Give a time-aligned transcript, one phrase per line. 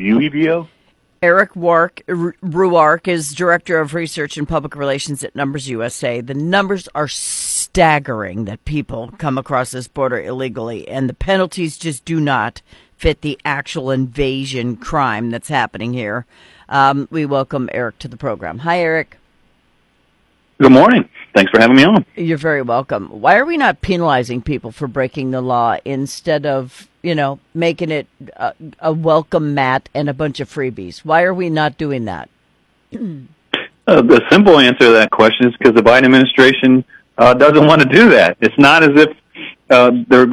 [0.00, 0.68] you, EBO?
[1.22, 6.22] Eric Wark, Ruark is Director of Research and Public Relations at Numbers USA.
[6.22, 12.06] The numbers are staggering that people come across this border illegally, and the penalties just
[12.06, 12.62] do not
[12.96, 16.24] fit the actual invasion crime that's happening here.
[16.70, 18.58] Um, we welcome Eric to the program.
[18.60, 19.18] Hi, Eric.
[20.60, 21.08] Good morning.
[21.34, 22.04] Thanks for having me on.
[22.16, 23.08] You're very welcome.
[23.08, 27.90] Why are we not penalizing people for breaking the law instead of, you know, making
[27.90, 28.06] it
[28.36, 30.98] a, a welcome mat and a bunch of freebies?
[30.98, 32.28] Why are we not doing that?
[32.92, 36.84] uh, the simple answer to that question is because the Biden administration
[37.18, 38.36] uh, doesn't want to do that.
[38.40, 39.16] It's not as if
[39.70, 40.26] uh, they're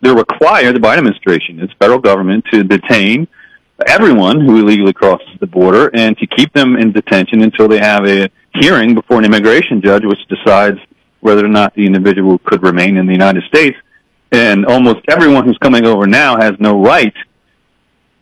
[0.00, 0.74] they're required.
[0.74, 3.26] The Biden administration, it's federal government, to detain
[3.86, 8.06] everyone who illegally crosses the border and to keep them in detention until they have
[8.06, 10.78] a hearing before an immigration judge, which decides
[11.20, 13.76] whether or not the individual could remain in the United States.
[14.34, 17.14] And almost everyone who's coming over now has no right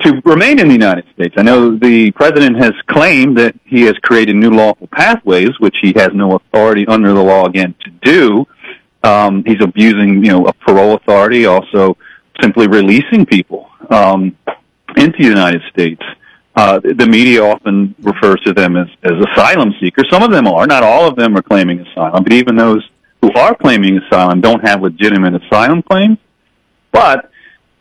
[0.02, 1.34] to remain in the United States.
[1.38, 5.94] I know the president has claimed that he has created new lawful pathways, which he
[5.96, 8.46] has no authority under the law again to do.
[9.02, 11.96] Um, he's abusing, you know, a parole authority, also
[12.42, 14.36] simply releasing people um,
[14.96, 16.02] into the United States.
[16.54, 20.10] Uh, the media often refers to them as, as asylum seekers.
[20.10, 20.66] Some of them are.
[20.66, 22.86] Not all of them are claiming asylum, but even those
[23.22, 26.18] who are claiming asylum don't have legitimate asylum claims.
[26.90, 27.30] But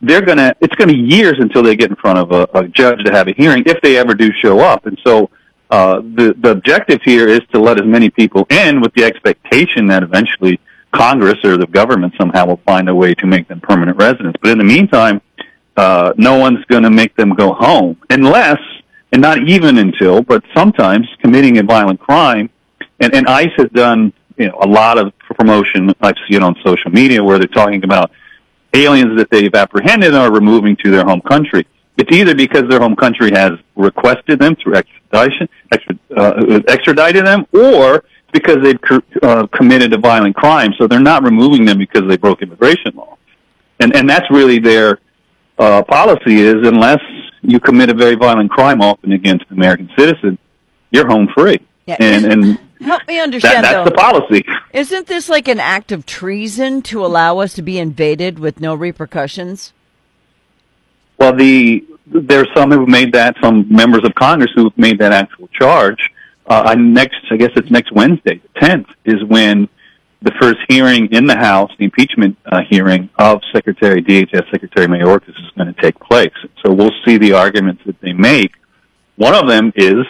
[0.00, 3.04] they're gonna, it's gonna be years until they get in front of a, a judge
[3.04, 4.86] to have a hearing, if they ever do show up.
[4.86, 5.30] And so,
[5.70, 9.86] uh, the, the objective here is to let as many people in with the expectation
[9.86, 10.60] that eventually
[10.92, 14.38] Congress or the government somehow will find a way to make them permanent residents.
[14.42, 15.22] But in the meantime,
[15.78, 18.60] uh, no one's going to make them go home unless,
[19.12, 22.50] and not even until, but sometimes committing a violent crime.
[23.00, 25.80] And, and ICE has done, you know, a lot of promotion.
[26.00, 28.10] I've seen on social media where they're talking about
[28.74, 31.66] aliens that they've apprehended and are removing to their home country.
[31.96, 37.46] It's either because their home country has requested them through extradition, extra, uh, extradited them,
[37.52, 38.80] or because they've
[39.22, 40.72] uh, committed a violent crime.
[40.78, 43.16] So they're not removing them because they broke immigration law.
[43.78, 44.98] And, and that's really their,
[45.58, 47.02] uh, policy is unless
[47.42, 50.38] you commit a very violent crime, often against an American citizen,
[50.90, 51.60] you're home free.
[51.86, 51.96] Yeah.
[52.00, 53.64] And, and help me understand.
[53.64, 54.44] That, that's though, the policy.
[54.72, 58.74] Isn't this like an act of treason to allow us to be invaded with no
[58.74, 59.72] repercussions?
[61.18, 63.36] Well, the there's some who've made that.
[63.42, 66.10] Some members of Congress who've made that actual charge.
[66.46, 69.68] Uh, next, I guess it's next Wednesday, the 10th, is when
[70.22, 75.30] the first hearing in the House, the impeachment uh, hearing of Secretary DHS Secretary Mayorkas
[75.30, 76.32] is going to take place.
[76.64, 78.52] So we'll see the arguments that they make.
[79.16, 80.04] One of them is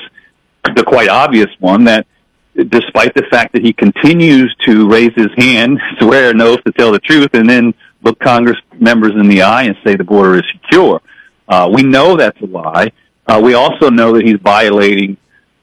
[0.65, 2.07] the quite obvious one that
[2.55, 6.93] despite the fact that he continues to raise his hand, swear an oath to tell
[6.93, 10.45] the truth, and then look Congress members in the eye and say the border is
[10.53, 11.01] secure.
[11.49, 12.93] Uh, we know that's a lie.
[13.27, 15.17] Uh, we also know that he's violating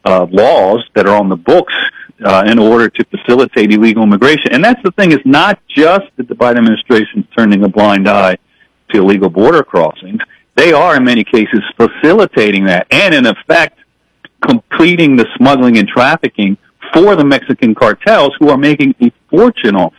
[0.06, 1.74] uh, laws that are on the books
[2.24, 4.52] uh, in order to facilitate illegal immigration.
[4.52, 8.08] And that's the thing, it's not just that the Biden administration is turning a blind
[8.08, 8.38] eye
[8.92, 10.22] to illegal border crossings.
[10.56, 13.80] They are, in many cases, facilitating that and, in effect,
[14.42, 16.58] completing the smuggling and trafficking
[16.94, 19.94] for the Mexican cartels who are making a fortune off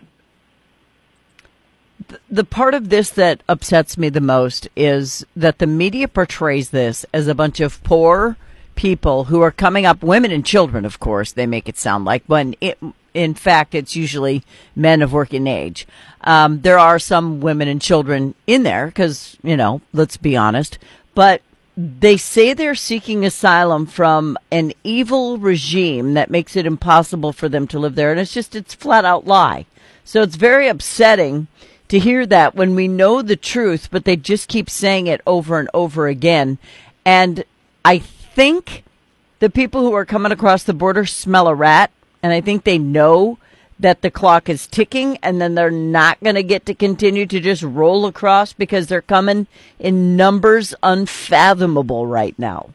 [2.30, 7.04] the part of this that upsets me the most is that the media portrays this
[7.12, 8.36] as a bunch of poor
[8.74, 12.22] people who are coming up, women and children, of course, they make it sound like,
[12.26, 12.78] when it,
[13.12, 14.42] in fact, it's usually
[14.74, 15.86] men of working age.
[16.22, 20.78] Um, there are some women and children in there because, you know, let's be honest,
[21.14, 21.42] but
[21.76, 27.66] they say they're seeking asylum from an evil regime that makes it impossible for them
[27.68, 28.10] to live there.
[28.10, 29.66] And it's just, it's flat out lie.
[30.04, 31.46] So it's very upsetting
[31.88, 35.58] to hear that when we know the truth, but they just keep saying it over
[35.58, 36.58] and over again.
[37.04, 37.44] And
[37.84, 38.84] I think
[39.38, 41.90] the people who are coming across the border smell a rat,
[42.22, 43.38] and I think they know
[43.80, 47.40] that the clock is ticking, and then they're not going to get to continue to
[47.40, 49.46] just roll across because they're coming
[49.78, 52.70] in numbers unfathomable right now.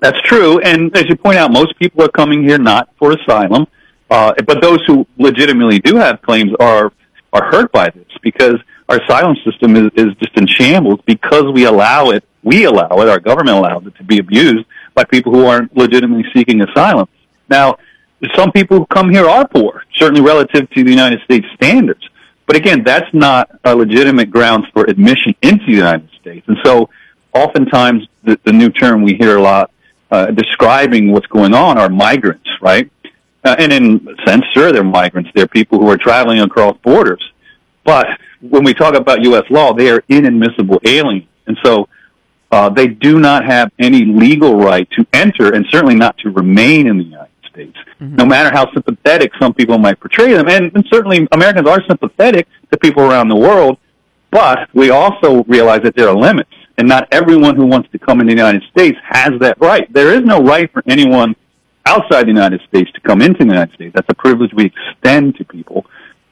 [0.00, 3.66] That's true, and as you point out, most people are coming here not for asylum,
[4.10, 6.92] uh, but those who legitimately do have claims are
[7.32, 8.54] are hurt by this because
[8.88, 13.08] our asylum system is, is just in shambles because we allow it we allow it,
[13.08, 17.08] our government allows it to be abused by people who aren't legitimately seeking asylum.
[17.48, 17.78] Now,
[18.34, 22.08] some people who come here are poor, certainly relative to the United States standards.
[22.46, 26.46] But again, that's not a legitimate grounds for admission into the United States.
[26.46, 26.90] And so
[27.32, 29.70] oftentimes the, the new term we hear a lot
[30.10, 32.90] uh, describing what's going on are migrants, right?
[33.44, 35.30] Uh, and in a sense, sure, they're migrants.
[35.34, 37.22] They're people who are traveling across borders.
[37.84, 38.06] But
[38.40, 39.44] when we talk about U.S.
[39.50, 41.28] law, they are inadmissible aliens.
[41.46, 41.88] And so
[42.50, 46.86] uh, they do not have any legal right to enter and certainly not to remain
[46.86, 47.23] in the United
[47.54, 47.76] States.
[48.00, 48.16] Mm-hmm.
[48.16, 52.46] No matter how sympathetic some people might portray them, and, and certainly Americans are sympathetic
[52.70, 53.78] to people around the world,
[54.30, 58.20] but we also realize that there are limits, and not everyone who wants to come
[58.20, 59.90] in the United States has that right.
[59.92, 61.36] There is no right for anyone
[61.86, 63.92] outside the United States to come into the United States.
[63.94, 65.86] That's a privilege we extend to people.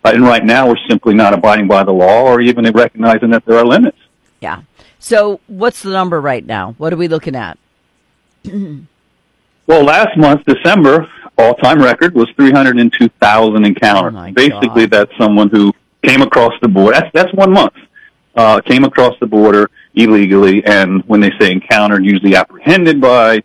[0.05, 3.57] And right now, we're simply not abiding by the law or even recognizing that there
[3.57, 3.99] are limits.
[4.41, 4.63] Yeah.
[4.99, 6.75] So, what's the number right now?
[6.79, 7.57] What are we looking at?
[9.73, 11.09] well, last month, December,
[11.39, 14.13] all-time record was 302,000 encounters.
[14.15, 14.91] Oh Basically, God.
[14.91, 15.73] that's someone who
[16.05, 17.01] came across the border.
[17.01, 17.73] That's that's one month.
[18.35, 23.43] Uh, came across the border illegally, and when they say encountered, usually apprehended by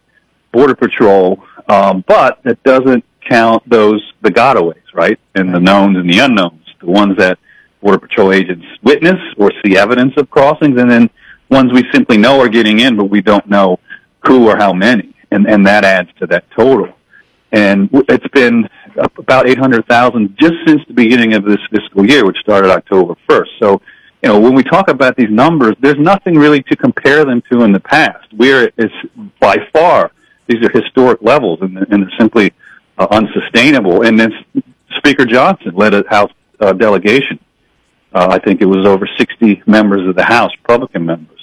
[0.52, 1.42] border patrol.
[1.70, 6.66] Um, but that doesn't count those the gotaways, right, and the knowns and the unknowns,
[6.82, 7.40] the ones that
[7.82, 11.10] border patrol agents witness or see evidence of crossings, and then
[11.50, 13.80] ones we simply know are getting in, but we don't know
[14.26, 16.94] who or how many, and and that adds to that total.
[17.52, 18.68] And it's been
[19.18, 23.48] about 800,000 just since the beginning of this fiscal year, which started October 1st.
[23.62, 23.82] So,
[24.22, 27.62] you know, when we talk about these numbers, there's nothing really to compare them to
[27.62, 28.28] in the past.
[28.34, 28.94] We're it's
[29.40, 30.12] by far
[30.48, 32.54] these are historic levels, and, and they're simply
[32.98, 34.04] uh, unsustainable.
[34.06, 34.32] And then
[34.98, 37.40] Speaker Johnson led a House uh, delegation.
[38.14, 41.40] Uh, I think it was over 60 members of the House, Republican members,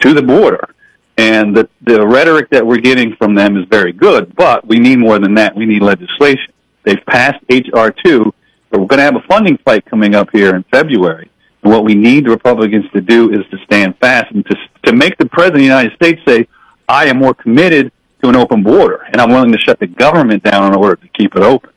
[0.00, 0.73] to the border.
[1.16, 4.98] And the, the rhetoric that we're getting from them is very good, but we need
[4.98, 5.54] more than that.
[5.54, 6.52] We need legislation.
[6.82, 7.92] They've passed H.R.
[7.92, 8.34] 2,
[8.70, 11.30] but we're going to have a funding fight coming up here in February.
[11.62, 14.92] And what we need the Republicans to do is to stand fast and to, to
[14.92, 16.48] make the President of the United States say,
[16.88, 17.90] I am more committed
[18.22, 21.08] to an open border, and I'm willing to shut the government down in order to
[21.08, 21.70] keep it open.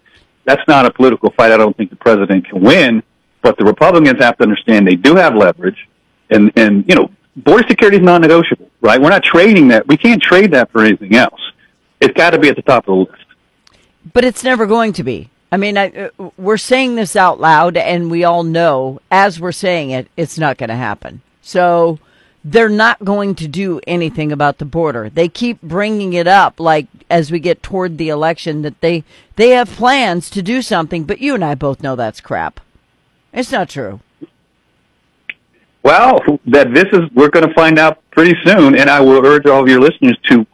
[0.45, 3.03] That's not a political fight I don't think the President can win,
[3.41, 5.87] but the Republicans have to understand they do have leverage,
[6.29, 9.01] and, and you know, border security is non-negotiable, right?
[9.01, 9.85] We're not trading that.
[9.85, 11.41] We can't trade that for anything else.
[11.99, 13.25] It's got to be at the top of the list.
[14.13, 15.29] But it's never going to be.
[15.51, 19.51] I mean, I, uh, we're saying this out loud, and we all know as we're
[19.51, 21.21] saying it, it's not going to happen.
[21.41, 21.99] So
[22.45, 25.09] they're not going to do anything about the border.
[25.09, 29.03] They keep bringing it up, like as we get toward the election, that they
[29.35, 31.03] they have plans to do something.
[31.03, 32.61] But you and I both know that's crap.
[33.33, 33.99] It's not true.
[35.87, 39.45] Well, that this is we're going to find out pretty soon, and I will urge
[39.45, 40.45] all of your listeners to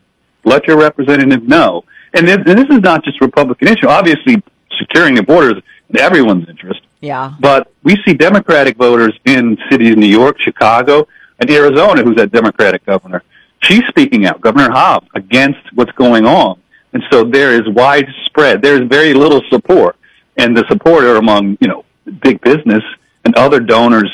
[0.44, 1.85] let your representative know.
[2.13, 3.88] And this, and this is not just a Republican issue.
[3.88, 4.44] Obviously,
[4.77, 6.81] securing the border is in everyone's interest.
[7.01, 7.33] Yeah.
[7.39, 11.07] But we see Democratic voters in cities, New York, Chicago,
[11.39, 13.24] and Arizona, who's a Democratic governor.
[13.63, 16.62] She's speaking out, Governor Hobbs, against what's going on.
[16.94, 19.95] And so there is widespread, there's very little support.
[20.38, 21.86] And the support are among, you know,
[22.21, 22.83] big business
[23.25, 24.12] and other donors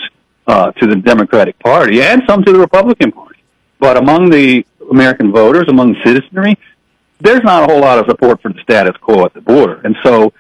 [0.50, 3.40] uh, to the Democratic Party and some to the Republican Party.
[3.80, 6.58] But among the American voters, among citizenry,
[7.22, 9.80] there's not a whole lot of support for the status quo at the border.
[9.84, 10.34] And so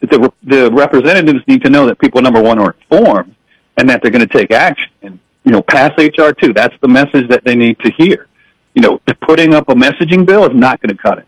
[0.00, 3.36] the, the representatives need to know that people, number one, are informed
[3.76, 6.52] and that they're going to take action and, you know, pass HR 2.
[6.52, 8.26] That's the message that they need to hear.
[8.74, 11.26] You know, putting up a messaging bill is not going to cut it.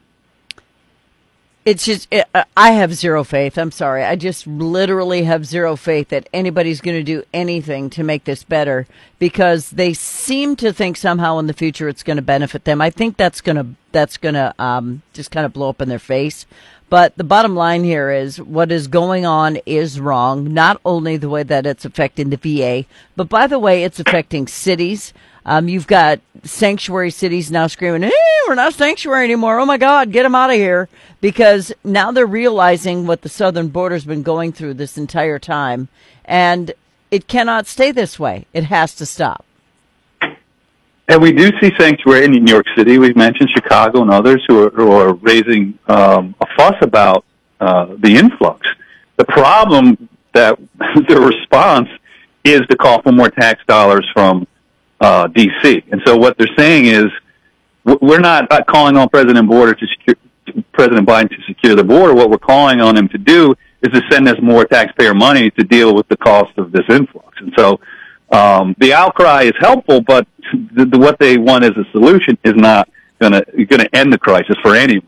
[1.69, 3.59] It's just, it, uh, I have zero faith.
[3.59, 4.03] I'm sorry.
[4.03, 8.43] I just literally have zero faith that anybody's going to do anything to make this
[8.43, 8.87] better
[9.19, 12.81] because they seem to think somehow in the future it's going to benefit them.
[12.81, 15.91] I think that's going to, that's going to, um, just kind of blow up in
[15.91, 16.47] their face.
[16.91, 20.55] But the bottom line here is what is going on is wrong.
[20.55, 24.47] Not only the way that it's affecting the VA, but by the way, it's affecting
[24.47, 25.13] cities.
[25.45, 28.13] Um, you've got sanctuary cities now screaming, hey,
[28.47, 29.61] we're not sanctuary anymore.
[29.61, 30.89] Oh my God, get them out of here.
[31.21, 35.89] Because now they're realizing what the southern border's been going through this entire time.
[36.25, 36.73] And
[37.11, 38.47] it cannot stay this way.
[38.53, 39.45] It has to stop.
[41.09, 42.99] And we do see sanctuary in New York City.
[42.99, 47.25] We've mentioned Chicago and others who are, who are raising um, a fuss about
[47.61, 48.67] uh, the influx.
[49.17, 50.59] The problem that
[51.09, 51.89] the response
[52.45, 54.47] is to call for more tax dollars from
[55.01, 55.83] uh, D.C.
[55.91, 57.07] And so what they're saying is
[57.85, 60.17] we're not calling on President Border to secure,
[60.73, 62.15] President Biden to secure the border.
[62.15, 65.65] What we're calling on him to do is to send us more taxpayer money to
[65.65, 67.39] deal with the cost of this influx.
[67.41, 67.81] And so
[68.31, 70.27] um, the outcry is helpful, but
[70.75, 72.89] the, the, what they want as a solution is not
[73.21, 75.07] going to end the crisis for anyone.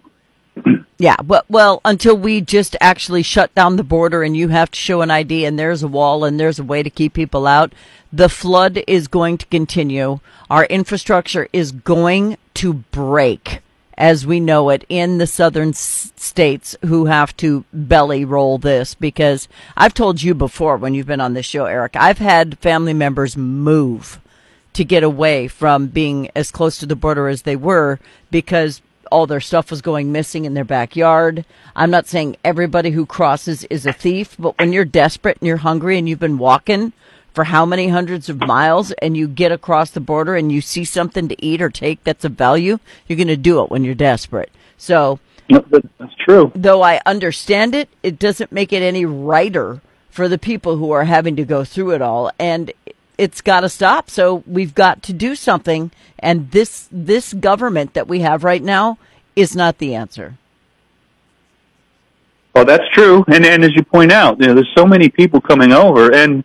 [0.99, 1.17] Yeah,
[1.49, 5.11] well, until we just actually shut down the border and you have to show an
[5.11, 7.73] ID and there's a wall and there's a way to keep people out,
[8.13, 10.21] the flood is going to continue.
[10.51, 13.63] Our infrastructure is going to break
[14.01, 19.47] as we know it in the southern states who have to belly roll this because
[19.77, 23.37] I've told you before when you've been on this show, Eric, I've had family members
[23.37, 24.19] move
[24.73, 28.81] to get away from being as close to the border as they were because
[29.13, 31.45] all their stuff was going missing in their backyard.
[31.77, 35.59] I'm not saying everybody who crosses is a thief, but when you're desperate and you're
[35.59, 36.95] hungry and you've been walking
[37.41, 40.85] for how many hundreds of miles and you get across the border and you see
[40.85, 43.95] something to eat or take that's of value, you're going to do it when you're
[43.95, 44.51] desperate.
[44.77, 46.53] So, no, that's true.
[46.55, 49.81] Though I understand it, it doesn't make it any righter
[50.11, 52.31] for the people who are having to go through it all.
[52.39, 52.75] And
[53.17, 54.11] it's got to stop.
[54.11, 55.93] So we've got to do something.
[56.19, 58.99] And this this government that we have right now
[59.35, 60.37] is not the answer.
[62.55, 63.25] Well, that's true.
[63.29, 66.45] And and as you point out, you know, there's so many people coming over, and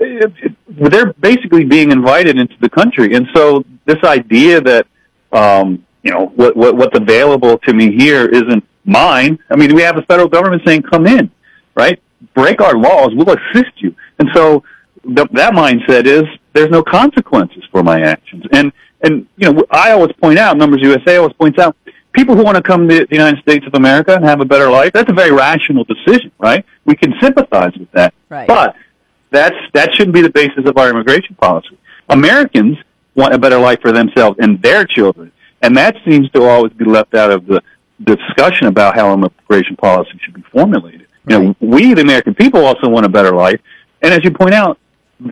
[0.00, 0.56] it, it,
[0.90, 3.14] they're basically being invited into the country.
[3.14, 4.86] And so this idea that
[5.32, 9.38] um, you know what, what what's available to me here isn't mine.
[9.50, 11.30] I mean, we have the federal government saying, "Come in,
[11.74, 12.00] right?
[12.34, 13.10] Break our laws.
[13.14, 14.64] We'll assist you." And so
[15.04, 18.44] the, that mindset is there's no consequences for my actions.
[18.52, 21.76] And and you know, I always point out, Numbers USA always points out,
[22.12, 24.70] people who want to come to the United States of America and have a better
[24.70, 26.64] life, that's a very rational decision, right?
[26.84, 28.14] We can sympathize with that.
[28.28, 28.46] Right.
[28.46, 28.76] But
[29.30, 31.78] that's that shouldn't be the basis of our immigration policy.
[32.08, 32.76] Americans
[33.14, 35.32] want a better life for themselves and their children,
[35.62, 37.62] and that seems to always be left out of the
[38.04, 41.06] discussion about how immigration policy should be formulated.
[41.28, 43.60] You know, we the American people also want a better life,
[44.02, 44.78] and as you point out,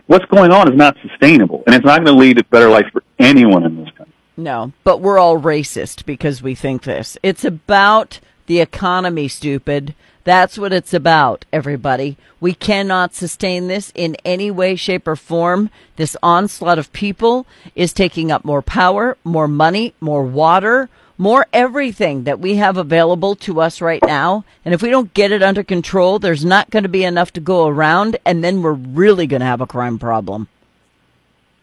[0.07, 2.85] what's going on is not sustainable, and it's not going to lead to better life
[2.91, 4.13] for anyone in this country.
[4.37, 7.17] No, but we're all racist because we think this.
[7.21, 9.95] It's about the economy, stupid.
[10.29, 12.15] That's what it's about, everybody.
[12.39, 15.71] We cannot sustain this in any way, shape, or form.
[15.95, 22.25] This onslaught of people is taking up more power, more money, more water, more everything
[22.25, 24.45] that we have available to us right now.
[24.63, 27.39] And if we don't get it under control, there's not going to be enough to
[27.39, 30.47] go around, and then we're really going to have a crime problem.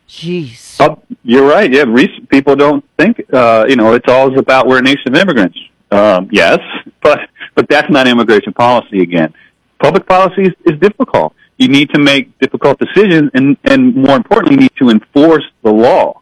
[0.09, 0.79] Jeez.
[0.81, 1.73] Oh, you're right.
[1.73, 1.85] Yeah,
[2.31, 3.33] people don't think.
[3.33, 5.57] Uh, you know, it's always about we're a nation of immigrants.
[5.93, 6.59] Um, yes,
[7.01, 7.21] but
[7.57, 9.35] but that's not immigration policy again.
[9.81, 11.35] Public policy is, is difficult.
[11.59, 15.73] You need to make difficult decisions, and and more importantly, you need to enforce the
[15.73, 16.21] law.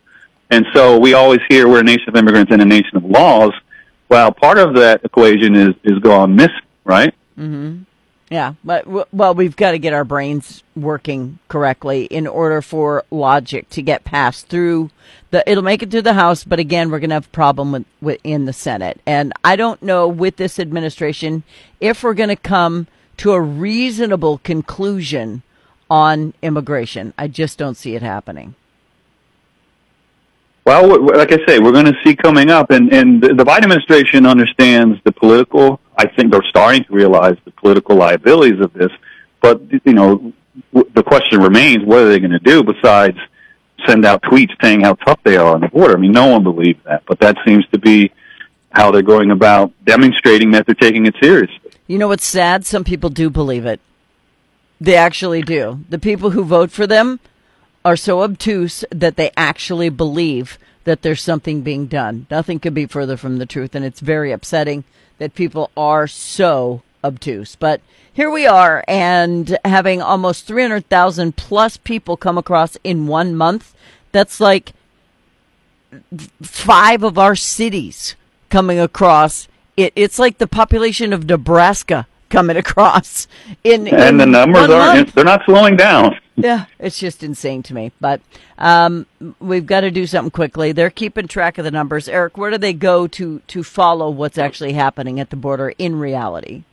[0.50, 3.52] And so we always hear we're a nation of immigrants and a nation of laws.
[4.08, 7.12] Well, part of that equation is is gone missing, right?
[7.38, 7.82] Mm-hmm.
[8.34, 13.70] Yeah, but well, we've got to get our brains working correctly in order for logic
[13.70, 14.90] to get passed through
[15.30, 15.48] the.
[15.48, 17.84] It'll make it through the House, but again, we're going to have a problem with,
[18.00, 19.00] with in the Senate.
[19.06, 21.44] And I don't know with this administration
[21.78, 22.88] if we're going to come
[23.18, 25.44] to a reasonable conclusion
[25.88, 27.14] on immigration.
[27.16, 28.56] I just don't see it happening.
[30.64, 34.26] Well, like I say, we're going to see coming up, and, and the Biden administration
[34.26, 35.78] understands the political.
[35.96, 38.90] I think they're starting to realize the political liabilities of this.
[39.40, 40.32] But you know,
[40.72, 43.18] the question remains: what are they going to do besides
[43.86, 45.96] send out tweets saying how tough they are on the border?
[45.96, 48.12] I mean, no one believes that, but that seems to be
[48.70, 51.70] how they're going about demonstrating that they're taking it seriously.
[51.86, 52.64] You know what's sad?
[52.64, 53.80] Some people do believe it.
[54.80, 55.84] They actually do.
[55.88, 57.20] The people who vote for them
[57.84, 62.26] are so obtuse that they actually believe that there's something being done.
[62.30, 64.84] Nothing could be further from the truth, and it's very upsetting
[65.24, 67.56] that people are so obtuse.
[67.56, 67.80] But
[68.12, 73.74] here we are, and having almost 300,000 plus people come across in one month.
[74.12, 74.74] That's like
[76.42, 78.16] five of our cities
[78.50, 79.48] coming across.
[79.78, 83.28] It, it's like the population of Nebraska coming across
[83.62, 86.16] in and in the numbers aren't they're not slowing down.
[86.36, 87.92] Yeah it's just insane to me.
[88.00, 88.20] But
[88.58, 89.06] um,
[89.40, 90.72] we've got to do something quickly.
[90.72, 92.08] They're keeping track of the numbers.
[92.08, 95.98] Eric where do they go to to follow what's actually happening at the border in
[95.98, 96.64] reality?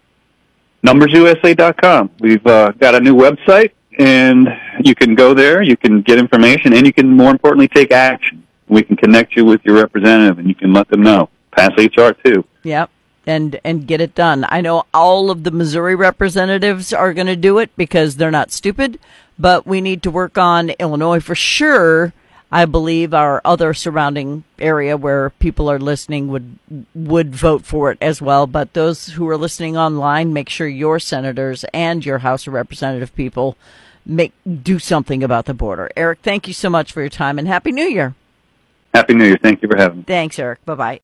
[0.86, 4.50] Numbersusa.com we've uh, got a new website and
[4.84, 8.44] you can go there you can get information and you can more importantly take action.
[8.68, 11.30] We can connect you with your representative and you can let them know.
[11.51, 12.44] Pass HR 2.
[12.63, 12.89] Yep
[13.25, 14.46] and and get it done.
[14.50, 18.51] I know all of the Missouri representatives are going to do it because they're not
[18.51, 19.00] stupid,
[19.38, 22.13] but we need to work on Illinois for sure.
[22.54, 26.58] I believe our other surrounding area where people are listening would
[26.94, 28.46] would vote for it as well.
[28.46, 33.16] But those who are listening online, make sure your senators and your House of Representative
[33.16, 33.56] people
[34.06, 35.90] make do something about the border.
[35.96, 38.16] Eric, thank you so much for your time and happy New Year.
[38.94, 39.40] Happy New Year.
[39.42, 40.04] Thank you for having me.
[40.04, 40.66] Thanks, Eric.
[40.66, 41.00] Bye bye.